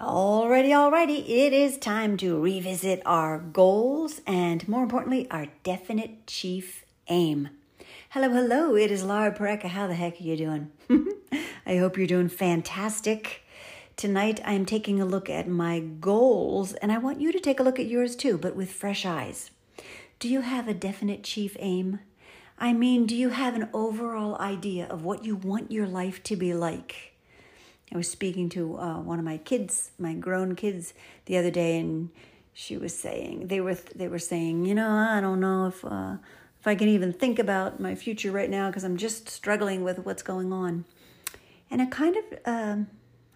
Alrighty, 0.00 0.70
alrighty, 0.70 1.28
it 1.28 1.52
is 1.52 1.76
time 1.76 2.16
to 2.16 2.40
revisit 2.40 3.02
our 3.04 3.38
goals 3.38 4.22
and 4.26 4.66
more 4.66 4.82
importantly, 4.82 5.30
our 5.30 5.48
definite 5.62 6.26
chief 6.26 6.86
aim. 7.08 7.50
Hello, 8.08 8.30
hello, 8.30 8.74
it 8.76 8.90
is 8.90 9.04
Laura 9.04 9.30
Pareka. 9.30 9.64
How 9.66 9.86
the 9.86 9.94
heck 9.94 10.18
are 10.18 10.24
you 10.24 10.38
doing? 10.38 10.70
I 11.66 11.76
hope 11.76 11.98
you're 11.98 12.06
doing 12.06 12.30
fantastic. 12.30 13.42
Tonight 13.96 14.40
I'm 14.42 14.64
taking 14.64 15.02
a 15.02 15.04
look 15.04 15.28
at 15.28 15.46
my 15.46 15.80
goals 15.80 16.72
and 16.72 16.90
I 16.90 16.96
want 16.96 17.20
you 17.20 17.30
to 17.30 17.38
take 17.38 17.60
a 17.60 17.62
look 17.62 17.78
at 17.78 17.84
yours 17.84 18.16
too, 18.16 18.38
but 18.38 18.56
with 18.56 18.72
fresh 18.72 19.04
eyes. 19.04 19.50
Do 20.18 20.30
you 20.30 20.40
have 20.40 20.66
a 20.66 20.72
definite 20.72 21.24
chief 21.24 21.58
aim? 21.58 22.00
I 22.58 22.72
mean, 22.72 23.04
do 23.04 23.14
you 23.14 23.28
have 23.28 23.54
an 23.54 23.68
overall 23.74 24.38
idea 24.38 24.86
of 24.86 25.04
what 25.04 25.26
you 25.26 25.36
want 25.36 25.70
your 25.70 25.86
life 25.86 26.22
to 26.22 26.36
be 26.36 26.54
like? 26.54 27.09
I 27.92 27.96
was 27.96 28.08
speaking 28.08 28.48
to 28.50 28.76
uh, 28.76 29.00
one 29.00 29.18
of 29.18 29.24
my 29.24 29.38
kids, 29.38 29.90
my 29.98 30.14
grown 30.14 30.54
kids, 30.54 30.94
the 31.26 31.36
other 31.36 31.50
day, 31.50 31.78
and 31.78 32.10
she 32.52 32.76
was 32.76 32.96
saying 32.96 33.48
they 33.48 33.60
were 33.60 33.78
they 33.94 34.08
were 34.08 34.18
saying, 34.18 34.64
you 34.66 34.74
know, 34.74 34.90
I 34.90 35.20
don't 35.20 35.40
know 35.40 35.66
if 35.66 35.84
uh, 35.84 36.16
if 36.60 36.66
I 36.66 36.74
can 36.74 36.88
even 36.88 37.12
think 37.12 37.38
about 37.38 37.80
my 37.80 37.94
future 37.94 38.30
right 38.30 38.50
now 38.50 38.68
because 38.68 38.84
I'm 38.84 38.96
just 38.96 39.28
struggling 39.28 39.82
with 39.82 40.00
what's 40.00 40.22
going 40.22 40.52
on, 40.52 40.84
and 41.70 41.80
it 41.80 41.90
kind 41.90 42.16
of. 42.16 42.24
Um, 42.44 42.88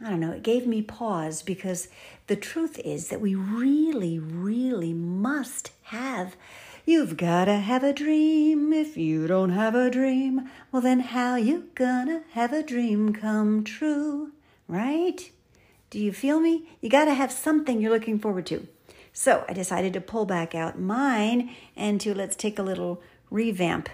I 0.05 0.11
don't 0.11 0.21
know, 0.21 0.33
it 0.33 0.43
gave 0.43 0.67
me 0.67 0.83
pause 0.83 1.43
because 1.43 1.89
the 2.27 2.37
truth 2.37 2.79
is 2.81 3.09
that 3.09 3.21
we 3.21 3.35
really, 3.35 4.19
really 4.19 4.93
must 4.93 5.71
have. 5.85 6.37
You've 6.85 7.17
gotta 7.17 7.57
have 7.57 7.83
a 7.83 7.93
dream. 7.93 8.73
If 8.73 8.97
you 8.97 9.27
don't 9.27 9.51
have 9.51 9.75
a 9.75 9.91
dream, 9.91 10.51
well, 10.71 10.83
then 10.83 11.01
how 11.01 11.37
you 11.37 11.69
gonna 11.75 12.25
have 12.33 12.53
a 12.53 12.63
dream 12.63 13.15
come 13.15 13.65
true? 13.65 14.33
Right? 14.69 15.31
Do 15.91 15.99
you 15.99 16.13
feel 16.13 16.41
me? 16.41 16.69
You 16.81 16.91
got 16.91 17.05
to 17.05 17.15
have 17.15 17.31
something 17.31 17.81
you're 17.81 17.93
looking 17.93 18.19
forward 18.19 18.47
to. 18.47 18.67
So 19.13 19.45
I 19.49 19.53
decided 19.53 19.93
to 19.93 20.01
pull 20.01 20.27
back 20.27 20.55
out 20.55 20.79
mine 20.79 21.51
and 21.77 22.01
to 22.01 22.15
let's 22.15 22.35
take 22.35 22.59
a 22.59 22.65
little 22.65 23.01
revamp. 23.31 23.89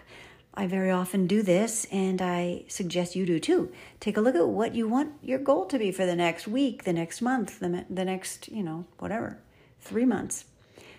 I 0.55 0.67
very 0.67 0.91
often 0.91 1.27
do 1.27 1.43
this, 1.43 1.87
and 1.93 2.21
I 2.21 2.65
suggest 2.67 3.15
you 3.15 3.25
do 3.25 3.39
too. 3.39 3.71
Take 4.01 4.17
a 4.17 4.21
look 4.21 4.35
at 4.35 4.49
what 4.49 4.75
you 4.75 4.89
want 4.89 5.13
your 5.23 5.39
goal 5.39 5.67
to 5.67 5.79
be 5.79 5.93
for 5.93 6.05
the 6.05 6.17
next 6.17 6.49
week, 6.49 6.85
the 6.85 6.93
next 6.93 7.23
month, 7.23 7.61
the, 7.61 7.85
the 7.89 8.05
next, 8.05 8.49
you 8.49 8.63
know, 8.63 8.85
whatever, 8.99 9.39
three 9.81 10.05
months. 10.05 10.47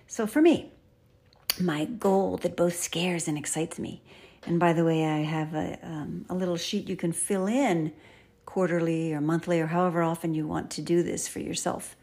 So 0.08 0.26
for 0.26 0.42
me, 0.42 0.72
my 1.60 1.86
goal 1.86 2.38
that 2.38 2.56
both 2.56 2.76
scares 2.76 3.28
and 3.28 3.38
excites 3.38 3.78
me. 3.78 4.02
And 4.46 4.60
by 4.60 4.74
the 4.74 4.86
way, 4.86 5.06
I 5.06 5.20
have 5.20 5.54
a, 5.54 5.78
um, 5.84 6.26
a 6.30 6.34
little 6.34 6.58
sheet 6.58 6.88
you 6.88 6.96
can 6.96 7.12
fill 7.12 7.46
in 7.46 7.92
quarterly 8.52 9.14
or 9.14 9.22
monthly 9.22 9.62
or 9.62 9.68
however 9.68 10.04
often 10.04 10.34
you 10.34 10.46
want 10.46 10.70
to 10.70 10.82
do 10.82 11.02
this 11.02 11.26
for 11.26 11.40
yourself. 11.40 11.96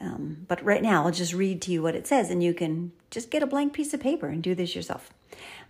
Um, 0.00 0.46
but 0.48 0.64
right 0.64 0.82
now, 0.82 1.04
I'll 1.04 1.10
just 1.10 1.34
read 1.34 1.60
to 1.62 1.70
you 1.70 1.82
what 1.82 1.94
it 1.94 2.06
says, 2.06 2.30
and 2.30 2.42
you 2.42 2.54
can 2.54 2.92
just 3.10 3.30
get 3.30 3.42
a 3.42 3.46
blank 3.46 3.74
piece 3.74 3.92
of 3.92 4.00
paper 4.00 4.28
and 4.28 4.42
do 4.42 4.54
this 4.54 4.74
yourself. 4.74 5.10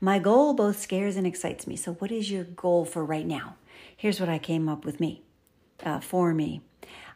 My 0.01 0.21
goal 0.21 0.55
both 0.55 0.79
scares 0.79 1.17
and 1.17 1.27
excites 1.27 1.67
me. 1.67 1.75
So, 1.75 1.95
what 1.95 2.13
is 2.13 2.31
your 2.31 2.45
goal 2.45 2.85
for 2.85 3.05
right 3.05 3.27
now? 3.27 3.57
Here's 3.97 4.21
what 4.21 4.29
I 4.29 4.39
came 4.39 4.69
up 4.69 4.85
with 4.85 5.01
me, 5.01 5.23
uh, 5.85 5.99
for 5.99 6.33
me. 6.33 6.61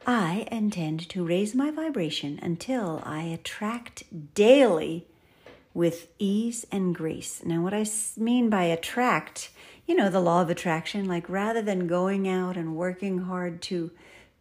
I 0.04 0.48
intend 0.50 1.08
to 1.10 1.24
raise 1.24 1.54
my 1.54 1.70
vibration 1.70 2.40
until 2.42 3.00
I 3.06 3.22
attract 3.22 4.34
daily 4.34 5.06
with 5.72 6.08
ease 6.18 6.66
and 6.72 6.92
grace. 6.92 7.42
Now, 7.44 7.62
what 7.62 7.74
I 7.74 7.86
mean 8.16 8.50
by 8.50 8.64
attract 8.64 9.50
you 9.86 9.94
know, 9.94 10.08
the 10.08 10.20
law 10.20 10.42
of 10.42 10.50
attraction. 10.50 11.06
Like 11.06 11.28
rather 11.28 11.62
than 11.62 11.86
going 11.86 12.28
out 12.28 12.56
and 12.56 12.76
working 12.76 13.18
hard 13.18 13.62
to 13.62 13.90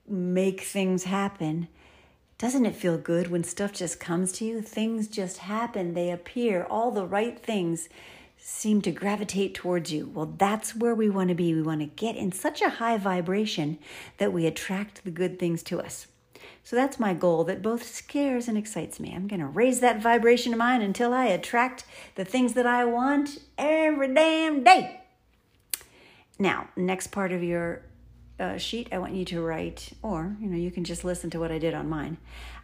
make 0.08 0.62
things 0.62 1.06
happen, 1.06 1.68
doesn't 2.38 2.66
it 2.66 2.76
feel 2.76 2.98
good 2.98 3.30
when 3.30 3.44
stuff 3.44 3.72
just 3.72 4.00
comes 4.00 4.32
to 4.34 4.46
you? 4.46 4.62
Things 4.62 5.08
just 5.08 5.38
happen, 5.40 5.94
they 5.94 6.12
appear, 6.12 6.64
all 6.64 6.92
the 6.92 7.06
right 7.06 7.40
things 7.40 7.88
seem 8.38 8.82
to 8.82 8.92
gravitate 8.92 9.54
towards 9.54 9.94
you. 9.94 10.12
Well, 10.14 10.34
that's 10.38 10.76
where 10.76 10.94
we 10.94 11.10
want 11.10 11.30
to 11.30 11.36
be. 11.36 11.54
We 11.54 11.62
want 11.62 11.80
to 11.80 11.86
get 11.86 12.18
in 12.18 12.34
such 12.34 12.62
a 12.62 12.72
high 12.72 12.98
vibration 12.98 13.78
that 14.18 14.34
we 14.34 14.46
attract 14.46 15.06
the 15.06 15.12
good 15.12 15.40
things 15.40 15.64
to 15.64 15.80
us. 15.80 16.08
So 16.62 16.76
that's 16.76 17.00
my 17.00 17.14
goal 17.14 17.46
that 17.46 17.62
both 17.62 17.84
scares 17.84 18.50
and 18.50 18.58
excites 18.58 19.00
me. 19.00 19.14
I'm 19.16 19.28
going 19.28 19.40
to 19.40 19.46
raise 19.46 19.80
that 19.80 20.02
vibration 20.02 20.52
of 20.52 20.60
mine 20.60 20.82
until 20.82 21.14
I 21.14 21.26
attract 21.26 21.86
the 22.16 22.26
things 22.26 22.54
that 22.54 22.66
I 22.66 22.84
want 22.84 23.40
every 23.58 24.14
damn 24.14 24.64
day. 24.64 25.03
Now, 26.40 26.70
next 26.76 27.08
part 27.08 27.32
of 27.32 27.44
your 27.44 27.84
uh, 28.40 28.58
sheet, 28.58 28.90
I 28.92 28.98
want 28.98 29.14
you 29.14 29.26
to 29.26 29.42
write, 29.42 29.94
or 30.02 30.36
you 30.40 30.48
know, 30.48 30.58
you 30.58 30.72
can 30.72 30.84
just 30.84 31.04
listen 31.04 31.30
to 31.32 31.40
what 31.40 31.52
I 31.52 31.60
did 31.60 31.74
on 31.74 31.90
mine. 31.90 32.18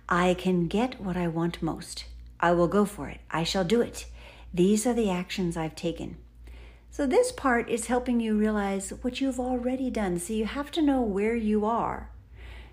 I 0.07 0.33
can 0.33 0.67
get 0.67 0.99
what 0.99 1.15
I 1.15 1.27
want 1.27 1.61
most. 1.61 2.05
I 2.39 2.51
will 2.51 2.67
go 2.67 2.85
for 2.85 3.09
it. 3.09 3.19
I 3.29 3.43
shall 3.43 3.63
do 3.63 3.81
it. 3.81 4.05
These 4.53 4.87
are 4.87 4.93
the 4.93 5.11
actions 5.11 5.55
I've 5.55 5.75
taken. 5.75 6.17
So, 6.89 7.05
this 7.05 7.31
part 7.31 7.69
is 7.69 7.85
helping 7.85 8.19
you 8.19 8.35
realize 8.35 8.91
what 9.01 9.21
you've 9.21 9.39
already 9.39 9.91
done. 9.91 10.17
So, 10.17 10.33
you 10.33 10.45
have 10.45 10.71
to 10.71 10.81
know 10.81 11.01
where 11.01 11.35
you 11.35 11.65
are 11.65 12.09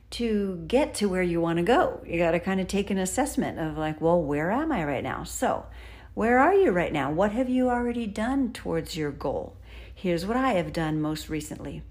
to 0.08 0.64
get 0.66 0.94
to 0.94 1.08
where 1.08 1.22
you 1.22 1.40
want 1.40 1.58
to 1.58 1.62
go. 1.62 2.00
You 2.06 2.18
got 2.18 2.30
to 2.30 2.40
kind 2.40 2.60
of 2.60 2.68
take 2.68 2.90
an 2.90 2.96
assessment 2.96 3.58
of, 3.58 3.76
like, 3.76 4.00
well, 4.00 4.22
where 4.22 4.50
am 4.50 4.72
I 4.72 4.84
right 4.84 5.02
now? 5.02 5.24
So, 5.24 5.66
where 6.14 6.38
are 6.38 6.54
you 6.54 6.70
right 6.70 6.92
now? 6.92 7.10
What 7.10 7.32
have 7.32 7.50
you 7.50 7.68
already 7.68 8.06
done 8.06 8.54
towards 8.54 8.96
your 8.96 9.10
goal? 9.10 9.58
Here's 9.98 10.26
what 10.26 10.36
I 10.36 10.52
have 10.52 10.74
done 10.74 11.00
most 11.00 11.30
recently 11.30 11.82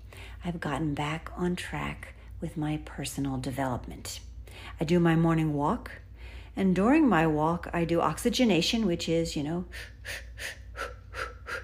I've 0.45 0.59
gotten 0.59 0.93
back 0.93 1.31
on 1.35 1.55
track 1.55 2.13
with 2.39 2.55
my 2.55 2.79
personal 2.85 3.37
development. 3.37 4.19
I 4.79 4.83
do 4.83 4.99
my 4.99 5.15
morning 5.15 5.53
walk, 5.55 5.89
and 6.55 6.75
during 6.75 7.09
my 7.09 7.25
walk, 7.25 7.67
I 7.73 7.83
do 7.83 8.01
oxygenation, 8.01 8.85
which 8.85 9.09
is, 9.09 9.35
you 9.35 9.41
know, 9.41 9.65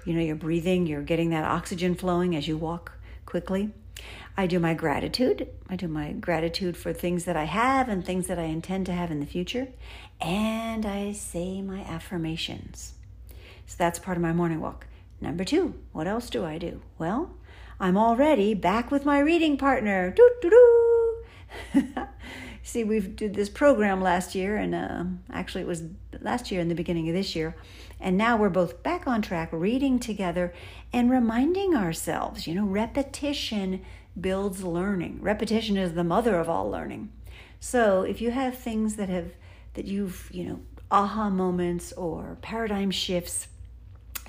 you 0.04 0.14
know, 0.14 0.20
you're 0.20 0.34
breathing, 0.34 0.88
you're 0.88 1.02
getting 1.02 1.30
that 1.30 1.44
oxygen 1.44 1.94
flowing 1.94 2.34
as 2.34 2.48
you 2.48 2.56
walk 2.56 2.90
quickly. 3.24 3.70
I 4.36 4.48
do 4.48 4.58
my 4.58 4.74
gratitude. 4.74 5.46
I 5.70 5.76
do 5.76 5.86
my 5.86 6.10
gratitude 6.10 6.76
for 6.76 6.92
things 6.92 7.24
that 7.24 7.36
I 7.36 7.44
have 7.44 7.88
and 7.88 8.04
things 8.04 8.26
that 8.26 8.40
I 8.40 8.44
intend 8.46 8.86
to 8.86 8.92
have 8.92 9.12
in 9.12 9.20
the 9.20 9.26
future. 9.26 9.68
And 10.20 10.84
I 10.86 11.12
say 11.12 11.62
my 11.62 11.82
affirmations. 11.82 12.94
So 13.68 13.76
that's 13.78 14.00
part 14.00 14.16
of 14.16 14.22
my 14.24 14.32
morning 14.32 14.60
walk. 14.60 14.88
Number 15.22 15.44
two, 15.44 15.74
what 15.92 16.08
else 16.08 16.28
do 16.28 16.44
I 16.44 16.58
do? 16.58 16.82
Well, 16.98 17.30
I'm 17.78 17.96
already 17.96 18.54
back 18.54 18.90
with 18.90 19.04
my 19.04 19.20
reading 19.20 19.56
partner. 19.56 20.10
Doo, 20.10 20.30
doo, 20.42 20.50
doo. 20.50 21.96
See, 22.64 22.82
we 22.82 22.98
did 22.98 23.34
this 23.34 23.48
program 23.48 24.00
last 24.00 24.34
year, 24.34 24.56
and 24.56 24.74
uh, 24.74 25.04
actually 25.32 25.62
it 25.62 25.68
was 25.68 25.84
last 26.20 26.50
year 26.50 26.60
in 26.60 26.68
the 26.68 26.74
beginning 26.74 27.08
of 27.08 27.14
this 27.14 27.36
year. 27.36 27.54
And 28.00 28.18
now 28.18 28.36
we're 28.36 28.48
both 28.48 28.82
back 28.82 29.06
on 29.06 29.22
track, 29.22 29.50
reading 29.52 30.00
together 30.00 30.52
and 30.92 31.08
reminding 31.08 31.76
ourselves. 31.76 32.48
You 32.48 32.56
know, 32.56 32.66
repetition 32.66 33.80
builds 34.20 34.64
learning. 34.64 35.20
Repetition 35.22 35.76
is 35.76 35.92
the 35.92 36.02
mother 36.02 36.34
of 36.34 36.48
all 36.48 36.68
learning. 36.68 37.12
So 37.60 38.02
if 38.02 38.20
you 38.20 38.32
have 38.32 38.58
things 38.58 38.96
that 38.96 39.08
have 39.08 39.30
that 39.74 39.84
you've 39.84 40.28
you 40.32 40.44
know 40.44 40.60
aha 40.90 41.30
moments 41.30 41.92
or 41.92 42.36
paradigm 42.42 42.90
shifts 42.90 43.46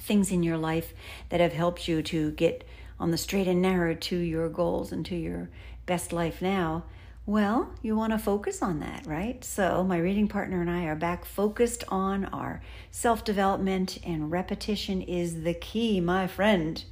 things 0.03 0.31
in 0.31 0.43
your 0.43 0.57
life 0.57 0.93
that 1.29 1.39
have 1.39 1.53
helped 1.53 1.87
you 1.87 2.01
to 2.03 2.31
get 2.31 2.67
on 2.99 3.11
the 3.11 3.17
straight 3.17 3.47
and 3.47 3.61
narrow 3.61 3.95
to 3.95 4.17
your 4.17 4.49
goals 4.49 4.91
and 4.91 5.05
to 5.05 5.15
your 5.15 5.49
best 5.85 6.13
life 6.13 6.41
now, 6.41 6.83
well, 7.25 7.73
you 7.81 7.95
want 7.95 8.11
to 8.11 8.19
focus 8.19 8.61
on 8.61 8.81
that, 8.81 9.07
right? 9.07 9.43
So, 9.45 9.83
my 9.83 9.97
reading 9.97 10.27
partner 10.27 10.59
and 10.59 10.69
I 10.69 10.83
are 10.85 10.95
back 10.95 11.23
focused 11.23 11.85
on 11.87 12.25
our 12.25 12.61
self 12.91 13.23
development, 13.23 13.97
and 14.05 14.29
repetition 14.29 15.01
is 15.01 15.43
the 15.43 15.53
key, 15.53 16.01
my 16.01 16.27
friend. 16.27 16.83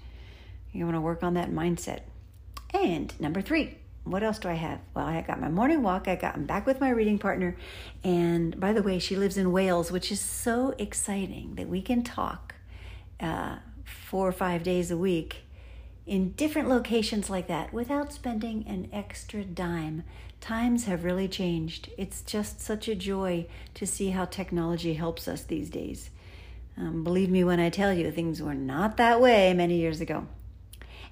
You 0.72 0.86
want 0.86 0.96
to 0.96 1.02
work 1.02 1.22
on 1.22 1.34
that 1.34 1.52
mindset. 1.52 2.02
And 2.74 3.14
number 3.20 3.42
three, 3.42 3.78
what 4.06 4.24
else 4.24 4.40
do 4.40 4.48
I 4.48 4.54
have? 4.54 4.80
Well, 4.94 5.06
I 5.06 5.22
got 5.22 5.42
my 5.42 5.50
morning 5.50 5.84
walk. 5.84 6.08
I 6.08 6.16
got 6.16 6.36
I'm 6.36 6.46
back 6.46 6.66
with 6.66 6.80
my 6.80 6.92
reading 6.92 7.20
partner. 7.20 7.58
And 8.06 8.58
by 8.58 8.72
the 8.72 8.82
way, 8.82 9.00
she 9.00 9.18
lives 9.18 9.38
in 9.38 9.52
Wales, 9.52 9.92
which 9.92 10.14
is 10.14 10.22
so 10.22 10.74
exciting 10.78 11.56
that 11.56 11.68
we 11.68 11.82
can 11.82 12.04
talk 12.04 12.56
uh, 13.22 13.58
four 13.86 14.28
or 14.28 14.34
five 14.34 14.64
days 14.64 14.92
a 14.92 14.98
week 14.98 15.44
in 16.06 16.32
different 16.32 16.68
locations 16.68 17.30
like 17.30 17.48
that 17.48 17.72
without 17.72 18.12
spending 18.12 18.66
an 18.68 18.90
extra 18.92 19.44
dime. 19.44 20.04
Times 20.40 20.86
have 20.86 21.04
really 21.04 21.28
changed. 21.28 21.90
It's 21.98 22.22
just 22.24 22.60
such 22.60 22.88
a 22.88 22.96
joy 22.96 23.46
to 23.76 23.86
see 23.86 24.10
how 24.10 24.26
technology 24.26 24.96
helps 24.96 25.28
us 25.28 25.44
these 25.44 25.70
days. 25.70 26.10
Um, 26.78 27.04
believe 27.04 27.30
me 27.30 27.44
when 27.44 27.60
I 27.60 27.70
tell 27.70 27.94
you, 27.94 28.12
things 28.12 28.42
were 28.42 28.56
not 28.56 28.98
that 28.98 29.22
way 29.22 29.54
many 29.54 29.76
years 29.76 30.02
ago. 30.02 30.28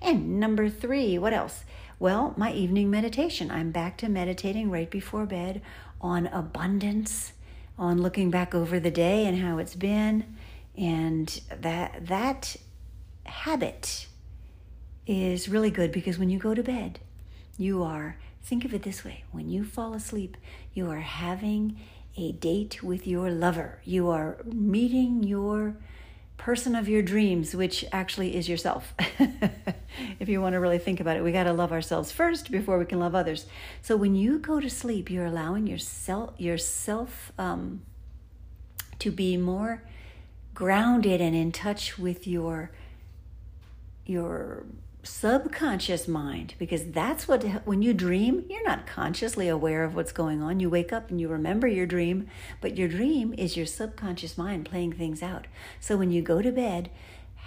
And 0.02 0.40
number 0.40 0.68
three, 0.70 1.18
what 1.18 1.34
else? 1.34 1.64
Well, 2.00 2.34
my 2.38 2.52
evening 2.54 2.90
meditation. 2.90 3.52
I'm 3.52 3.72
back 3.72 3.98
to 3.98 4.10
meditating 4.10 4.72
right 4.72 4.90
before 4.90 5.26
bed 5.26 5.62
on 6.02 6.28
abundance, 6.28 7.34
on 7.78 8.02
looking 8.02 8.32
back 8.32 8.56
over 8.56 8.80
the 8.80 8.90
day 8.90 9.26
and 9.26 9.40
how 9.40 9.58
it's 9.58 9.76
been 9.76 10.24
and 10.78 11.42
that 11.62 12.08
that 12.08 12.56
habit 13.26 14.08
is 15.06 15.50
really 15.50 15.72
good 15.72 15.92
because 15.92 16.18
when 16.18 16.30
you 16.30 16.40
go 16.40 16.54
to 16.54 16.64
bed, 16.64 17.00
you 17.58 17.84
are 17.84 18.18
Think 18.50 18.66
of 18.66 18.74
it 18.74 18.84
this 18.84 19.06
way 19.06 19.24
when 19.32 19.50
you 19.50 19.64
fall 19.64 19.94
asleep, 19.94 20.36
you 20.74 20.90
are 20.90 21.02
having 21.02 21.78
a 22.18 22.32
date 22.32 22.82
with 22.82 23.06
your 23.06 23.30
lover. 23.30 23.80
You 23.84 24.10
are 24.10 24.38
meeting 24.44 25.22
your 25.24 25.76
person 26.38 26.74
of 26.74 26.90
your 26.90 27.02
dreams, 27.02 27.54
which 27.54 27.86
actually 27.92 28.36
is 28.36 28.50
yourself. 28.50 28.94
if 30.20 30.28
you 30.30 30.42
want 30.42 30.54
to 30.54 30.60
really 30.60 30.80
think 30.80 31.00
about 31.00 31.18
it, 31.18 31.24
we 31.24 31.32
got 31.32 31.44
to 31.44 31.54
love 31.54 31.72
ourselves 31.72 32.12
first 32.12 32.50
before 32.50 32.80
we 32.80 32.86
can 32.86 33.00
love 33.00 33.14
others. 33.14 33.46
So 33.82 33.96
when 33.96 34.16
you 34.16 34.40
go 34.40 34.60
to 34.60 34.70
sleep, 34.70 35.12
you're 35.12 35.26
allowing 35.26 35.68
yourself 35.68 36.34
yourself 36.40 37.32
um, 37.38 37.84
to 38.98 39.12
be 39.12 39.38
more 39.38 39.84
grounded 40.60 41.22
and 41.22 41.34
in 41.34 41.54
touch 41.54 41.98
with 41.98 42.28
your 42.28 42.70
your 44.06 44.66
subconscious 45.04 46.06
mind 46.06 46.54
because 46.60 46.92
that's 46.92 47.30
what 47.30 47.42
when 47.66 47.82
you 47.82 47.94
dream 47.94 48.44
you're 48.50 48.66
not 48.66 48.86
consciously 48.86 49.48
aware 49.48 49.86
of 49.86 49.96
what's 49.96 50.12
going 50.12 50.42
on. 50.42 50.60
You 50.60 50.70
wake 50.70 50.92
up 50.92 51.10
and 51.10 51.22
you 51.22 51.30
remember 51.30 51.66
your 51.66 51.86
dream 51.86 52.28
but 52.60 52.76
your 52.76 52.90
dream 52.90 53.34
is 53.38 53.56
your 53.56 53.66
subconscious 53.66 54.38
mind 54.38 54.66
playing 54.66 54.92
things 54.92 55.24
out. 55.24 55.48
So 55.80 55.96
when 55.96 56.12
you 56.12 56.22
go 56.22 56.42
to 56.42 56.52
bed 56.52 56.90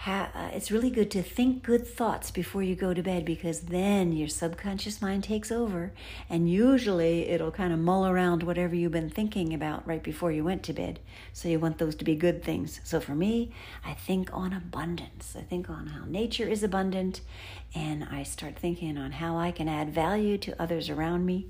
ha- 0.03 0.31
uh, 0.35 0.51
it's 0.53 0.73
really 0.73 0.91
good 0.91 1.13
to 1.13 1.23
think 1.23 1.63
good 1.63 1.87
thoughts 1.87 2.33
before 2.33 2.61
you 2.61 2.75
go 2.75 2.93
to 2.93 3.05
bed 3.05 3.25
because 3.25 3.61
then 3.61 4.13
your 4.13 4.27
subconscious 4.27 5.01
mind 5.01 5.23
takes 5.23 5.53
over 5.53 5.93
and 6.29 6.51
usually 6.51 7.29
it'll 7.29 7.53
kind 7.53 7.73
of 7.73 7.79
mull 7.79 8.05
around 8.05 8.43
whatever 8.43 8.75
you've 8.75 8.91
been 8.91 9.09
thinking 9.09 9.55
about 9.55 9.87
right 9.87 10.03
before 10.03 10.33
you 10.33 10.43
went 10.43 10.65
to 10.65 10.73
bed. 10.73 10.99
So 11.33 11.49
you 11.49 11.61
want 11.61 11.79
those 11.79 11.95
to 11.95 12.05
be 12.05 12.17
good 12.17 12.43
things. 12.43 12.81
So 12.83 12.99
for 12.99 13.15
me, 13.15 13.53
I 13.85 13.95
think 13.95 14.29
on 14.33 14.53
abundance. 14.53 15.37
I 15.39 15.43
think 15.43 15.71
on 15.71 15.87
how 15.87 16.05
nature 16.07 16.49
is 16.49 16.65
abundant 16.65 17.21
and 17.73 18.03
I 18.03 18.25
start 18.25 18.57
thinking 18.57 18.99
on 18.99 19.13
how 19.13 19.37
I 19.37 19.53
can 19.53 19.69
add 19.69 19.95
value 19.95 20.37
to 20.39 20.61
others 20.61 20.91
around 20.91 21.27
me. 21.27 21.47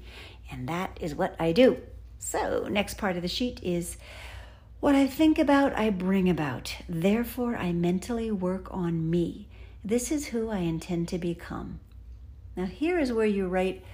And 0.50 0.68
that 0.68 0.98
is 1.00 1.14
what 1.14 1.34
I 1.38 1.52
do. 1.52 1.78
So, 2.18 2.68
next 2.70 2.98
part 2.98 3.16
of 3.16 3.22
the 3.22 3.28
sheet 3.28 3.60
is 3.62 3.96
what 4.82 4.96
I 4.96 5.06
think 5.06 5.38
about, 5.38 5.78
I 5.78 5.90
bring 5.90 6.28
about. 6.28 6.74
Therefore, 6.88 7.54
I 7.54 7.72
mentally 7.72 8.32
work 8.32 8.66
on 8.72 9.08
me. 9.08 9.46
This 9.84 10.10
is 10.10 10.26
who 10.26 10.50
I 10.50 10.58
intend 10.58 11.06
to 11.10 11.18
become. 11.18 11.78
Now, 12.56 12.64
here 12.64 12.98
is 12.98 13.12
where 13.12 13.24
you 13.24 13.46
write 13.46 13.84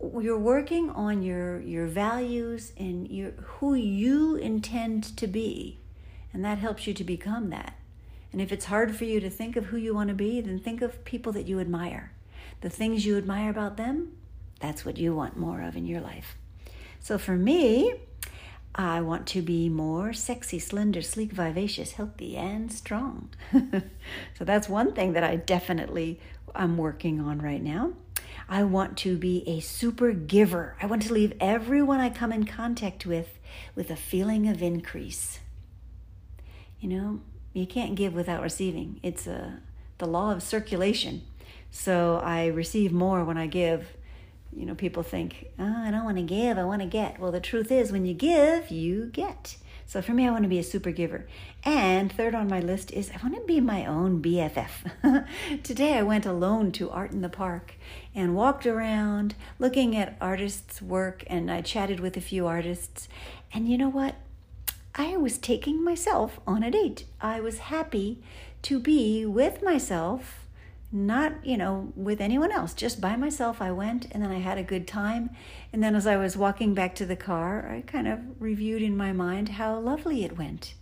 you're 0.00 0.38
working 0.38 0.88
on 0.88 1.22
your 1.22 1.60
your 1.60 1.86
values 1.86 2.72
and 2.78 3.06
your 3.08 3.32
who 3.32 3.74
you 3.74 4.36
intend 4.36 5.04
to 5.18 5.26
be 5.26 5.78
and 6.32 6.42
that 6.42 6.58
helps 6.58 6.86
you 6.88 6.94
to 6.94 7.04
become 7.04 7.50
that 7.50 7.78
and 8.32 8.40
if 8.40 8.50
it's 8.50 8.64
hard 8.64 8.96
for 8.96 9.04
you 9.04 9.20
to 9.20 9.30
think 9.30 9.54
of 9.54 9.66
who 9.66 9.76
you 9.76 9.94
want 9.94 10.08
to 10.08 10.14
be 10.14 10.40
then 10.40 10.58
think 10.58 10.82
of 10.82 11.04
people 11.04 11.30
that 11.30 11.46
you 11.46 11.60
admire 11.60 12.10
the 12.62 12.68
things 12.68 13.06
you 13.06 13.16
admire 13.16 13.48
about 13.48 13.76
them 13.76 14.10
that's 14.58 14.84
what 14.84 14.98
you 14.98 15.14
want 15.14 15.36
more 15.36 15.62
of 15.62 15.76
in 15.76 15.86
your 15.86 16.00
life 16.00 16.36
so 16.98 17.16
for 17.16 17.36
me 17.36 18.00
I 18.74 19.02
want 19.02 19.26
to 19.28 19.42
be 19.42 19.68
more 19.68 20.12
sexy, 20.12 20.58
slender, 20.58 21.02
sleek, 21.02 21.32
vivacious, 21.32 21.92
healthy, 21.92 22.36
and 22.36 22.72
strong. 22.72 23.28
so 23.52 24.44
that's 24.44 24.68
one 24.68 24.94
thing 24.94 25.12
that 25.12 25.24
I 25.24 25.36
definitely 25.36 26.18
am 26.54 26.78
working 26.78 27.20
on 27.20 27.42
right 27.42 27.62
now. 27.62 27.92
I 28.48 28.64
want 28.64 28.96
to 28.98 29.16
be 29.16 29.44
a 29.46 29.60
super 29.60 30.12
giver. 30.12 30.76
I 30.80 30.86
want 30.86 31.02
to 31.02 31.12
leave 31.12 31.34
everyone 31.38 32.00
I 32.00 32.10
come 32.10 32.32
in 32.32 32.44
contact 32.44 33.04
with 33.06 33.38
with 33.74 33.90
a 33.90 33.96
feeling 33.96 34.48
of 34.48 34.62
increase. 34.62 35.40
You 36.80 36.88
know, 36.88 37.20
you 37.52 37.66
can't 37.66 37.94
give 37.94 38.14
without 38.14 38.42
receiving. 38.42 39.00
It's 39.02 39.26
a, 39.26 39.34
uh, 39.34 39.50
the 39.98 40.06
law 40.06 40.32
of 40.32 40.42
circulation. 40.42 41.22
So 41.70 42.20
I 42.24 42.46
receive 42.46 42.92
more 42.92 43.24
when 43.24 43.38
I 43.38 43.46
give 43.46 43.96
you 44.54 44.66
know, 44.66 44.74
people 44.74 45.02
think, 45.02 45.46
oh, 45.58 45.82
I 45.84 45.90
don't 45.90 46.04
want 46.04 46.18
to 46.18 46.22
give, 46.22 46.58
I 46.58 46.64
want 46.64 46.82
to 46.82 46.88
get. 46.88 47.18
Well, 47.18 47.32
the 47.32 47.40
truth 47.40 47.72
is, 47.72 47.90
when 47.90 48.04
you 48.04 48.14
give, 48.14 48.70
you 48.70 49.06
get. 49.06 49.56
So 49.86 50.00
for 50.00 50.12
me, 50.12 50.26
I 50.26 50.30
want 50.30 50.44
to 50.44 50.48
be 50.48 50.58
a 50.58 50.64
super 50.64 50.90
giver. 50.90 51.26
And 51.64 52.10
third 52.10 52.34
on 52.34 52.48
my 52.48 52.60
list 52.60 52.90
is 52.92 53.10
I 53.10 53.22
want 53.22 53.34
to 53.34 53.42
be 53.42 53.60
my 53.60 53.84
own 53.84 54.22
BFF. 54.22 55.26
Today, 55.62 55.98
I 55.98 56.02
went 56.02 56.26
alone 56.26 56.72
to 56.72 56.90
Art 56.90 57.12
in 57.12 57.20
the 57.20 57.28
Park 57.28 57.74
and 58.14 58.34
walked 58.34 58.66
around 58.66 59.34
looking 59.58 59.96
at 59.96 60.16
artists' 60.20 60.80
work, 60.80 61.24
and 61.26 61.50
I 61.50 61.60
chatted 61.60 62.00
with 62.00 62.16
a 62.16 62.22
few 62.22 62.46
artists. 62.46 63.08
And 63.52 63.68
you 63.68 63.76
know 63.76 63.90
what? 63.90 64.14
I 64.94 65.16
was 65.16 65.38
taking 65.38 65.82
myself 65.82 66.40
on 66.46 66.62
a 66.62 66.70
date. 66.70 67.04
I 67.20 67.40
was 67.40 67.58
happy 67.58 68.22
to 68.62 68.78
be 68.78 69.26
with 69.26 69.62
myself 69.62 70.41
not, 70.92 71.44
you 71.44 71.56
know, 71.56 71.92
with 71.96 72.20
anyone 72.20 72.52
else, 72.52 72.74
just 72.74 73.00
by 73.00 73.16
myself. 73.16 73.62
I 73.62 73.72
went 73.72 74.06
and 74.12 74.22
then 74.22 74.30
I 74.30 74.38
had 74.38 74.58
a 74.58 74.62
good 74.62 74.86
time. 74.86 75.30
And 75.72 75.82
then 75.82 75.94
as 75.94 76.06
I 76.06 76.16
was 76.16 76.36
walking 76.36 76.74
back 76.74 76.94
to 76.96 77.06
the 77.06 77.16
car, 77.16 77.68
I 77.70 77.80
kind 77.80 78.06
of 78.06 78.20
reviewed 78.38 78.82
in 78.82 78.96
my 78.96 79.12
mind 79.12 79.50
how 79.50 79.78
lovely 79.78 80.24
it 80.24 80.36
went. 80.36 80.74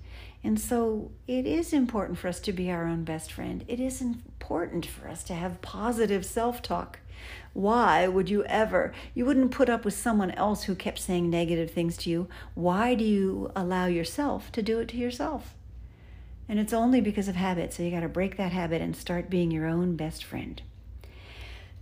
And 0.42 0.58
so 0.58 1.12
it 1.28 1.46
is 1.46 1.72
important 1.72 2.18
for 2.18 2.28
us 2.28 2.40
to 2.40 2.52
be 2.52 2.70
our 2.70 2.86
own 2.86 3.04
best 3.04 3.30
friend. 3.30 3.64
It 3.68 3.78
is 3.78 4.00
important 4.00 4.86
for 4.86 5.08
us 5.08 5.22
to 5.24 5.34
have 5.34 5.62
positive 5.62 6.24
self 6.24 6.60
talk. 6.62 6.98
Why 7.52 8.08
would 8.08 8.30
you 8.30 8.44
ever? 8.44 8.92
You 9.14 9.26
wouldn't 9.26 9.50
put 9.50 9.68
up 9.68 9.84
with 9.84 9.94
someone 9.94 10.30
else 10.32 10.64
who 10.64 10.74
kept 10.74 10.98
saying 10.98 11.28
negative 11.28 11.70
things 11.70 11.96
to 11.98 12.10
you. 12.10 12.28
Why 12.54 12.94
do 12.94 13.04
you 13.04 13.52
allow 13.54 13.86
yourself 13.86 14.50
to 14.52 14.62
do 14.62 14.78
it 14.80 14.88
to 14.88 14.96
yourself? 14.96 15.54
And 16.50 16.58
it's 16.58 16.72
only 16.72 17.00
because 17.00 17.28
of 17.28 17.36
habit. 17.36 17.72
So 17.72 17.84
you 17.84 17.92
got 17.92 18.00
to 18.00 18.08
break 18.08 18.36
that 18.36 18.50
habit 18.50 18.82
and 18.82 18.96
start 18.96 19.30
being 19.30 19.52
your 19.52 19.66
own 19.66 19.94
best 19.94 20.24
friend. 20.24 20.60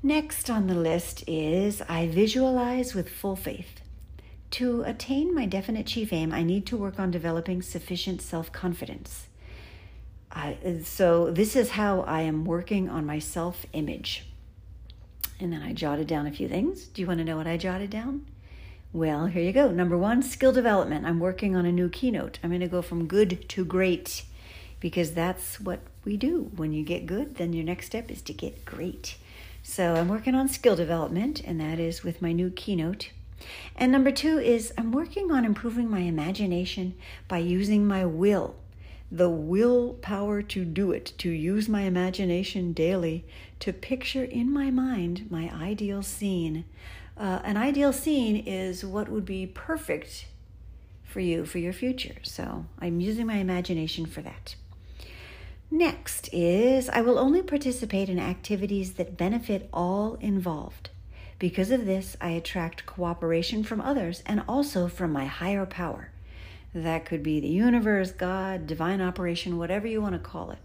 Next 0.02 0.50
on 0.50 0.66
the 0.66 0.74
list 0.74 1.24
is 1.26 1.80
I 1.88 2.06
visualize 2.06 2.94
with 2.94 3.08
full 3.08 3.34
faith. 3.34 3.80
To 4.52 4.82
attain 4.82 5.34
my 5.34 5.46
definite 5.46 5.86
chief 5.86 6.12
aim, 6.12 6.34
I 6.34 6.42
need 6.42 6.66
to 6.66 6.76
work 6.76 7.00
on 7.00 7.10
developing 7.10 7.62
sufficient 7.62 8.20
self 8.20 8.52
confidence. 8.52 9.28
so, 10.84 11.30
this 11.30 11.56
is 11.56 11.70
how 11.70 12.02
I 12.02 12.20
am 12.20 12.44
working 12.44 12.90
on 12.90 13.06
my 13.06 13.20
self 13.20 13.64
image. 13.72 14.26
And 15.40 15.50
then 15.50 15.62
I 15.62 15.72
jotted 15.72 16.08
down 16.08 16.26
a 16.26 16.32
few 16.32 16.46
things. 16.46 16.88
Do 16.88 17.00
you 17.00 17.08
want 17.08 17.20
to 17.20 17.24
know 17.24 17.38
what 17.38 17.46
I 17.46 17.56
jotted 17.56 17.88
down? 17.88 18.26
Well, 18.92 19.26
here 19.28 19.42
you 19.42 19.52
go. 19.52 19.70
Number 19.70 19.96
one, 19.96 20.22
skill 20.22 20.52
development. 20.52 21.06
I'm 21.06 21.20
working 21.20 21.56
on 21.56 21.64
a 21.64 21.72
new 21.72 21.88
keynote. 21.88 22.38
I'm 22.42 22.50
going 22.50 22.60
to 22.60 22.68
go 22.68 22.82
from 22.82 23.06
good 23.06 23.48
to 23.48 23.64
great 23.64 24.24
because 24.80 25.12
that's 25.12 25.60
what 25.60 25.80
we 26.04 26.16
do. 26.16 26.50
When 26.56 26.72
you 26.72 26.84
get 26.84 27.06
good, 27.06 27.36
then 27.36 27.52
your 27.52 27.64
next 27.64 27.86
step 27.86 28.10
is 28.10 28.22
to 28.22 28.32
get 28.32 28.64
great. 28.64 29.16
So 29.62 29.96
I'm 29.96 30.08
working 30.08 30.34
on 30.34 30.48
skill 30.48 30.76
development, 30.76 31.42
and 31.44 31.60
that 31.60 31.78
is 31.78 32.02
with 32.02 32.22
my 32.22 32.32
new 32.32 32.50
keynote. 32.50 33.10
And 33.76 33.92
number 33.92 34.10
two 34.10 34.38
is 34.38 34.72
I'm 34.78 34.92
working 34.92 35.30
on 35.30 35.44
improving 35.44 35.90
my 35.90 36.00
imagination 36.00 36.94
by 37.28 37.38
using 37.38 37.86
my 37.86 38.04
will, 38.04 38.56
the 39.10 39.28
willpower 39.28 40.42
to 40.42 40.64
do 40.64 40.92
it, 40.92 41.12
to 41.18 41.30
use 41.30 41.68
my 41.68 41.82
imagination 41.82 42.72
daily, 42.72 43.24
to 43.60 43.72
picture 43.72 44.24
in 44.24 44.52
my 44.52 44.70
mind 44.70 45.30
my 45.30 45.50
ideal 45.54 46.02
scene. 46.02 46.64
Uh, 47.16 47.40
an 47.44 47.56
ideal 47.56 47.92
scene 47.92 48.36
is 48.36 48.84
what 48.84 49.08
would 49.08 49.24
be 49.24 49.46
perfect 49.46 50.26
for 51.04 51.20
you 51.20 51.44
for 51.44 51.58
your 51.58 51.72
future. 51.72 52.16
So 52.22 52.66
I'm 52.78 53.00
using 53.00 53.26
my 53.26 53.36
imagination 53.36 54.06
for 54.06 54.22
that. 54.22 54.54
Next 55.70 56.30
is 56.32 56.88
I 56.88 57.02
will 57.02 57.18
only 57.18 57.42
participate 57.42 58.08
in 58.08 58.18
activities 58.18 58.94
that 58.94 59.18
benefit 59.18 59.68
all 59.70 60.14
involved. 60.14 60.88
Because 61.38 61.70
of 61.70 61.84
this, 61.84 62.16
I 62.20 62.30
attract 62.30 62.86
cooperation 62.86 63.62
from 63.62 63.80
others 63.80 64.22
and 64.24 64.42
also 64.48 64.88
from 64.88 65.12
my 65.12 65.26
higher 65.26 65.66
power. 65.66 66.10
That 66.74 67.04
could 67.04 67.22
be 67.22 67.38
the 67.38 67.48
universe, 67.48 68.12
God, 68.12 68.66
divine 68.66 69.02
operation, 69.02 69.58
whatever 69.58 69.86
you 69.86 70.00
want 70.00 70.14
to 70.14 70.18
call 70.18 70.50
it. 70.52 70.58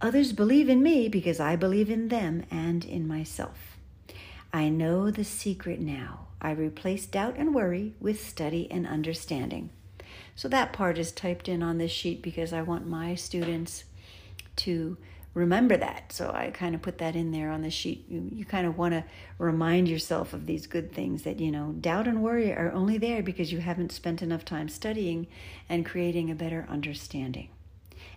Others 0.00 0.34
believe 0.34 0.68
in 0.68 0.82
me 0.82 1.08
because 1.08 1.40
I 1.40 1.56
believe 1.56 1.88
in 1.88 2.08
them 2.08 2.44
and 2.50 2.84
in 2.84 3.08
myself. 3.08 3.78
I 4.52 4.68
know 4.68 5.10
the 5.10 5.24
secret 5.24 5.80
now. 5.80 6.26
I 6.40 6.50
replace 6.50 7.06
doubt 7.06 7.36
and 7.38 7.54
worry 7.54 7.94
with 7.98 8.20
study 8.20 8.68
and 8.70 8.86
understanding. 8.86 9.70
So 10.34 10.48
that 10.48 10.72
part 10.72 10.98
is 10.98 11.12
typed 11.12 11.48
in 11.48 11.62
on 11.62 11.78
this 11.78 11.92
sheet 11.92 12.20
because 12.20 12.52
I 12.52 12.62
want 12.62 12.86
my 12.86 13.14
students 13.14 13.84
to 14.56 14.96
remember 15.34 15.76
that. 15.76 16.12
So 16.12 16.30
I 16.30 16.50
kind 16.50 16.74
of 16.74 16.82
put 16.82 16.98
that 16.98 17.16
in 17.16 17.32
there 17.32 17.50
on 17.50 17.62
the 17.62 17.70
sheet. 17.70 18.04
You, 18.08 18.28
you 18.32 18.44
kind 18.44 18.66
of 18.66 18.76
want 18.76 18.92
to 18.92 19.04
remind 19.38 19.88
yourself 19.88 20.32
of 20.32 20.46
these 20.46 20.66
good 20.66 20.92
things 20.92 21.22
that, 21.22 21.40
you 21.40 21.50
know, 21.50 21.72
doubt 21.80 22.06
and 22.06 22.22
worry 22.22 22.52
are 22.52 22.70
only 22.72 22.98
there 22.98 23.22
because 23.22 23.52
you 23.52 23.58
haven't 23.58 23.92
spent 23.92 24.22
enough 24.22 24.44
time 24.44 24.68
studying 24.68 25.26
and 25.68 25.86
creating 25.86 26.30
a 26.30 26.34
better 26.34 26.66
understanding. 26.68 27.48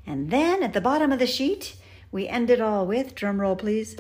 And 0.06 0.30
then 0.30 0.62
at 0.62 0.74
the 0.74 0.82
bottom 0.82 1.12
of 1.12 1.20
the 1.20 1.28
sheet, 1.28 1.76
we 2.12 2.28
end 2.28 2.50
it 2.50 2.62
all 2.62 2.86
with 2.86 3.16
drum 3.16 3.40
roll, 3.42 3.56
please. 3.56 3.96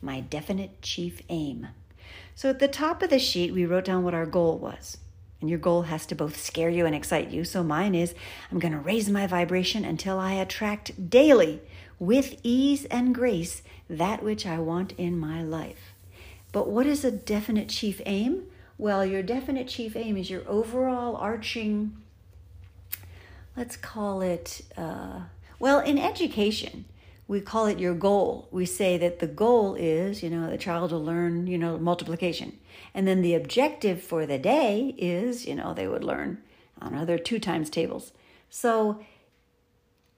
My 0.00 0.20
definite 0.20 0.80
chief 0.80 1.22
aim. 1.28 1.68
So 2.34 2.50
at 2.50 2.58
the 2.58 2.68
top 2.68 3.02
of 3.02 3.10
the 3.10 3.18
sheet, 3.18 3.52
we 3.52 3.64
wrote 3.64 3.84
down 3.84 4.04
what 4.04 4.14
our 4.14 4.26
goal 4.26 4.58
was. 4.58 4.98
And 5.44 5.50
your 5.50 5.58
goal 5.58 5.82
has 5.82 6.06
to 6.06 6.14
both 6.14 6.40
scare 6.40 6.70
you 6.70 6.86
and 6.86 6.94
excite 6.94 7.28
you. 7.28 7.44
So 7.44 7.62
mine 7.62 7.94
is 7.94 8.14
I'm 8.50 8.58
going 8.58 8.72
to 8.72 8.78
raise 8.78 9.10
my 9.10 9.26
vibration 9.26 9.84
until 9.84 10.18
I 10.18 10.32
attract 10.32 11.10
daily, 11.10 11.60
with 11.98 12.40
ease 12.42 12.86
and 12.86 13.14
grace, 13.14 13.60
that 13.90 14.22
which 14.22 14.46
I 14.46 14.58
want 14.58 14.92
in 14.92 15.18
my 15.18 15.42
life. 15.42 15.92
But 16.50 16.70
what 16.70 16.86
is 16.86 17.04
a 17.04 17.10
definite 17.10 17.68
chief 17.68 18.00
aim? 18.06 18.44
Well, 18.78 19.04
your 19.04 19.22
definite 19.22 19.68
chief 19.68 19.96
aim 19.96 20.16
is 20.16 20.30
your 20.30 20.48
overall 20.48 21.14
arching, 21.16 21.94
let's 23.54 23.76
call 23.76 24.22
it, 24.22 24.62
uh, 24.78 25.24
well, 25.58 25.78
in 25.78 25.98
education, 25.98 26.86
we 27.26 27.40
call 27.40 27.66
it 27.66 27.78
your 27.78 27.94
goal. 27.94 28.48
We 28.50 28.66
say 28.66 28.98
that 28.98 29.18
the 29.18 29.26
goal 29.26 29.74
is, 29.74 30.22
you 30.22 30.30
know, 30.30 30.50
the 30.50 30.58
child 30.58 30.92
will 30.92 31.04
learn, 31.04 31.46
you 31.46 31.56
know, 31.56 31.78
multiplication. 31.78 32.58
And 32.92 33.06
then 33.06 33.22
the 33.22 33.34
objective 33.34 34.02
for 34.02 34.26
the 34.26 34.38
day 34.38 34.94
is, 34.98 35.46
you 35.46 35.54
know, 35.54 35.72
they 35.72 35.88
would 35.88 36.04
learn, 36.04 36.42
they're 37.04 37.18
two 37.18 37.38
times 37.38 37.70
tables. 37.70 38.12
So 38.50 39.02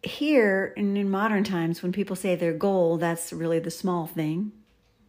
here 0.02 0.72
in, 0.76 0.96
in 0.96 1.08
modern 1.08 1.44
times, 1.44 1.82
when 1.82 1.92
people 1.92 2.16
say 2.16 2.34
their 2.34 2.52
goal, 2.52 2.96
that's 2.96 3.32
really 3.32 3.60
the 3.60 3.70
small 3.70 4.06
thing 4.06 4.52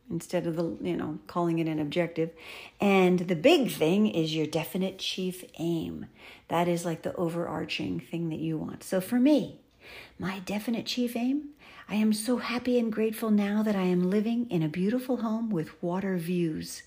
instead 0.09 0.47
of 0.47 0.55
the, 0.55 0.77
you 0.81 0.95
know, 0.95 1.19
calling 1.27 1.59
it 1.59 1.67
an 1.67 1.79
objective. 1.79 2.29
And 2.79 3.19
the 3.19 3.35
big 3.35 3.71
thing 3.71 4.07
is 4.07 4.35
your 4.35 4.45
definite 4.45 4.99
chief 4.99 5.43
aim. 5.57 6.05
That 6.47 6.67
is 6.67 6.85
like 6.85 7.01
the 7.01 7.15
overarching 7.15 7.99
thing 7.99 8.29
that 8.29 8.39
you 8.39 8.57
want. 8.57 8.83
So 8.83 9.01
for 9.01 9.19
me, 9.19 9.59
my 10.17 10.39
definite 10.39 10.85
chief 10.85 11.15
aim 11.15 11.49
I 11.89 11.95
am 11.95 12.11
so 12.11 12.37
happy 12.37 12.77
and 12.77 12.91
grateful 12.91 13.31
now 13.31 13.63
that 13.63 13.75
I 13.75 13.83
am 13.83 14.09
living 14.09 14.49
in 14.49 14.61
a 14.61 14.67
beautiful 14.67 15.17
home 15.17 15.49
with 15.49 15.81
water 15.81 16.17
views. 16.17 16.83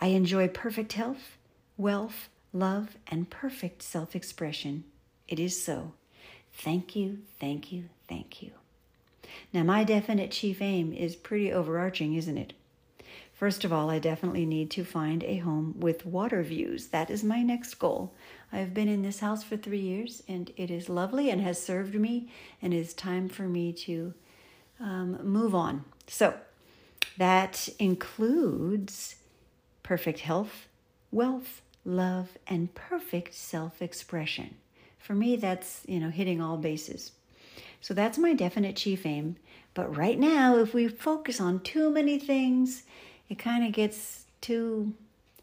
I 0.00 0.06
enjoy 0.08 0.48
perfect 0.48 0.94
health, 0.94 1.36
wealth, 1.76 2.30
love, 2.54 2.96
and 3.06 3.28
perfect 3.28 3.82
self 3.82 4.16
expression. 4.16 4.84
It 5.28 5.38
is 5.38 5.62
so. 5.62 5.92
Thank 6.52 6.96
you, 6.96 7.18
thank 7.38 7.70
you, 7.70 7.90
thank 8.08 8.42
you. 8.42 8.52
Now, 9.52 9.62
my 9.62 9.84
definite 9.84 10.30
chief 10.30 10.62
aim 10.62 10.94
is 10.94 11.16
pretty 11.16 11.52
overarching, 11.52 12.14
isn't 12.14 12.38
it? 12.38 12.54
First 13.34 13.64
of 13.64 13.74
all, 13.74 13.90
I 13.90 13.98
definitely 13.98 14.46
need 14.46 14.70
to 14.72 14.84
find 14.84 15.22
a 15.22 15.38
home 15.38 15.74
with 15.78 16.06
water 16.06 16.42
views. 16.42 16.88
That 16.88 17.10
is 17.10 17.22
my 17.22 17.42
next 17.42 17.74
goal. 17.74 18.14
I've 18.52 18.72
been 18.72 18.88
in 18.88 19.02
this 19.02 19.20
house 19.20 19.44
for 19.44 19.58
three 19.58 19.80
years 19.80 20.22
and 20.28 20.50
it 20.56 20.70
is 20.70 20.88
lovely 20.88 21.30
and 21.30 21.42
has 21.42 21.62
served 21.62 21.94
me, 21.94 22.30
and 22.62 22.72
it 22.72 22.78
is 22.78 22.94
time 22.94 23.28
for 23.28 23.42
me 23.42 23.72
to 23.74 24.14
um, 24.80 25.18
move 25.22 25.54
on. 25.54 25.84
So, 26.06 26.34
that 27.18 27.68
includes 27.78 29.16
perfect 29.82 30.20
health, 30.20 30.66
wealth, 31.10 31.62
love, 31.84 32.38
and 32.46 32.74
perfect 32.74 33.34
self 33.34 33.82
expression. 33.82 34.56
For 34.98 35.14
me, 35.14 35.36
that's, 35.36 35.82
you 35.86 35.98
know, 35.98 36.10
hitting 36.10 36.40
all 36.40 36.56
bases. 36.56 37.12
So 37.80 37.94
that's 37.94 38.18
my 38.18 38.34
definite 38.34 38.76
chief 38.76 39.06
aim. 39.06 39.36
But 39.74 39.96
right 39.96 40.18
now, 40.18 40.58
if 40.58 40.74
we 40.74 40.88
focus 40.88 41.40
on 41.40 41.60
too 41.60 41.90
many 41.90 42.18
things, 42.18 42.82
it 43.28 43.38
kind 43.38 43.64
of 43.64 43.72
gets 43.72 44.24
too 44.40 44.94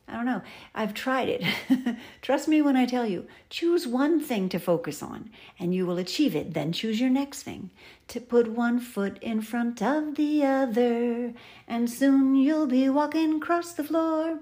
I 0.09 0.15
don't 0.15 0.25
know. 0.25 0.41
I've 0.73 0.93
tried 0.93 1.27
it. 1.27 1.43
Trust 2.21 2.47
me 2.47 2.61
when 2.61 2.77
I 2.77 2.85
tell 2.85 3.05
you, 3.05 3.27
choose 3.49 3.85
one 3.85 4.21
thing 4.21 4.47
to 4.49 4.59
focus 4.59 5.03
on 5.03 5.29
and 5.59 5.75
you 5.75 5.85
will 5.85 5.97
achieve 5.97 6.33
it. 6.33 6.53
Then 6.53 6.71
choose 6.71 7.01
your 7.01 7.09
next 7.09 7.43
thing 7.43 7.71
to 8.07 8.21
put 8.21 8.47
one 8.47 8.79
foot 8.79 9.21
in 9.21 9.41
front 9.41 9.81
of 9.81 10.15
the 10.15 10.45
other, 10.45 11.33
and 11.67 11.89
soon 11.89 12.35
you'll 12.35 12.67
be 12.67 12.87
walking 12.87 13.35
across 13.35 13.73
the 13.73 13.83
floor. 13.83 14.39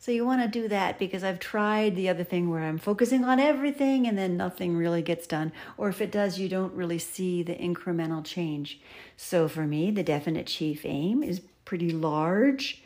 So 0.00 0.10
you 0.10 0.26
want 0.26 0.42
to 0.42 0.60
do 0.60 0.68
that 0.68 0.98
because 0.98 1.24
I've 1.24 1.38
tried 1.38 1.96
the 1.96 2.10
other 2.10 2.24
thing 2.24 2.50
where 2.50 2.64
I'm 2.64 2.76
focusing 2.76 3.24
on 3.24 3.40
everything 3.40 4.06
and 4.06 4.18
then 4.18 4.36
nothing 4.36 4.76
really 4.76 5.00
gets 5.00 5.26
done. 5.26 5.50
Or 5.78 5.88
if 5.88 6.02
it 6.02 6.12
does, 6.12 6.38
you 6.38 6.46
don't 6.46 6.74
really 6.74 6.98
see 6.98 7.42
the 7.42 7.54
incremental 7.54 8.22
change. 8.22 8.80
So 9.16 9.48
for 9.48 9.66
me, 9.66 9.90
the 9.90 10.02
definite 10.02 10.46
chief 10.46 10.84
aim 10.84 11.22
is 11.22 11.40
pretty 11.64 11.90
large 11.90 12.82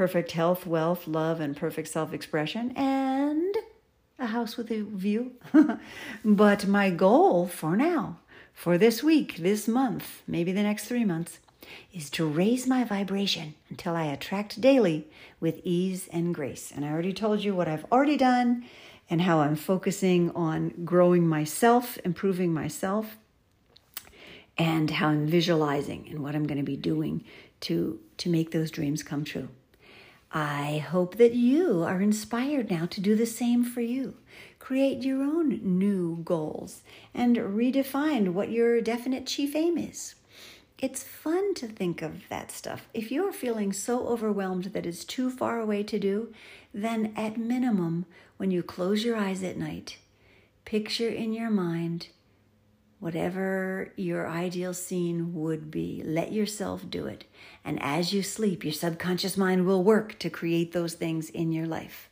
perfect 0.00 0.32
health, 0.32 0.66
wealth, 0.66 1.06
love, 1.06 1.40
and 1.40 1.54
perfect 1.54 1.86
self 1.86 2.14
expression, 2.14 2.72
and 2.74 3.54
a 4.18 4.28
house 4.28 4.56
with 4.56 4.70
a 4.70 4.80
view. 4.80 5.32
but 6.24 6.66
my 6.66 6.88
goal 6.88 7.46
for 7.46 7.76
now, 7.76 8.18
for 8.54 8.78
this 8.78 9.02
week, 9.02 9.36
this 9.36 9.68
month, 9.68 10.22
maybe 10.26 10.52
the 10.52 10.62
next 10.62 10.86
three 10.86 11.04
months, 11.04 11.38
is 11.92 12.08
to 12.08 12.26
raise 12.26 12.66
my 12.66 12.82
vibration 12.82 13.54
until 13.68 13.94
I 13.94 14.04
attract 14.04 14.62
daily 14.62 15.06
with 15.38 15.60
ease 15.64 16.08
and 16.10 16.34
grace. 16.34 16.72
And 16.74 16.82
I 16.82 16.92
already 16.92 17.12
told 17.12 17.44
you 17.44 17.54
what 17.54 17.68
I've 17.68 17.84
already 17.92 18.16
done 18.16 18.64
and 19.10 19.20
how 19.20 19.40
I'm 19.40 19.54
focusing 19.54 20.30
on 20.30 20.72
growing 20.82 21.28
myself, 21.28 21.98
improving 22.06 22.54
myself, 22.54 23.18
and 24.56 24.92
how 24.92 25.08
I'm 25.08 25.26
visualizing 25.26 26.08
and 26.08 26.20
what 26.20 26.34
I'm 26.34 26.46
going 26.46 26.56
to 26.56 26.64
be 26.64 26.78
doing 26.78 27.22
to, 27.68 28.00
to 28.16 28.30
make 28.30 28.52
those 28.52 28.70
dreams 28.70 29.02
come 29.02 29.24
true. 29.24 29.50
I 30.32 30.78
hope 30.78 31.16
that 31.16 31.34
you 31.34 31.82
are 31.82 32.00
inspired 32.00 32.70
now 32.70 32.86
to 32.86 33.00
do 33.00 33.16
the 33.16 33.26
same 33.26 33.64
for 33.64 33.80
you. 33.80 34.14
Create 34.60 35.02
your 35.02 35.22
own 35.22 35.60
new 35.62 36.18
goals 36.24 36.82
and 37.12 37.36
redefine 37.36 38.32
what 38.32 38.52
your 38.52 38.80
definite 38.80 39.26
chief 39.26 39.56
aim 39.56 39.76
is. 39.76 40.14
It's 40.78 41.02
fun 41.02 41.54
to 41.54 41.66
think 41.66 42.00
of 42.00 42.28
that 42.28 42.52
stuff. 42.52 42.88
If 42.94 43.10
you're 43.10 43.32
feeling 43.32 43.72
so 43.72 44.06
overwhelmed 44.06 44.66
that 44.66 44.86
it's 44.86 45.04
too 45.04 45.30
far 45.30 45.58
away 45.58 45.82
to 45.82 45.98
do, 45.98 46.32
then 46.72 47.12
at 47.16 47.36
minimum, 47.36 48.06
when 48.36 48.52
you 48.52 48.62
close 48.62 49.04
your 49.04 49.16
eyes 49.16 49.42
at 49.42 49.56
night, 49.56 49.98
picture 50.64 51.08
in 51.08 51.32
your 51.32 51.50
mind 51.50 52.08
whatever 53.00 53.92
your 53.96 54.28
ideal 54.28 54.74
scene 54.74 55.34
would 55.34 55.70
be. 55.70 56.02
Let 56.04 56.32
yourself 56.32 56.88
do 56.88 57.06
it. 57.06 57.24
And 57.64 57.82
as 57.82 58.12
you 58.12 58.22
sleep, 58.22 58.62
your 58.62 58.72
subconscious 58.72 59.36
mind 59.36 59.66
will 59.66 59.82
work 59.82 60.18
to 60.20 60.30
create 60.30 60.72
those 60.72 60.94
things 60.94 61.30
in 61.30 61.50
your 61.50 61.66
life. 61.66 62.08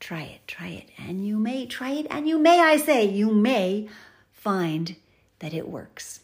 Try 0.00 0.22
it, 0.22 0.40
try 0.46 0.68
it, 0.68 0.90
and 0.98 1.26
you 1.26 1.38
may 1.38 1.64
try 1.66 1.92
it, 1.92 2.06
and 2.10 2.28
you 2.28 2.38
may, 2.38 2.60
I 2.60 2.76
say, 2.76 3.06
you 3.06 3.32
may 3.32 3.88
find 4.32 4.96
that 5.38 5.54
it 5.54 5.68
works. 5.68 6.20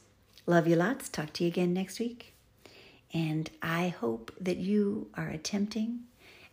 Love 0.46 0.66
you 0.66 0.76
lots. 0.76 1.08
Talk 1.08 1.32
to 1.34 1.44
you 1.44 1.48
again 1.48 1.72
next 1.72 1.98
week. 2.00 2.34
And 3.14 3.48
I 3.62 3.88
hope 3.88 4.32
that 4.40 4.58
you 4.58 5.08
are 5.14 5.28
attempting 5.28 6.00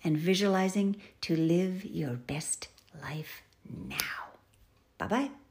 and 0.04 0.18
visualizing 0.18 0.98
to 1.22 1.36
live 1.36 1.84
your 1.84 2.14
best 2.14 2.68
life 3.02 3.42
now. 3.68 4.38
Bye 4.98 5.08
bye. 5.08 5.47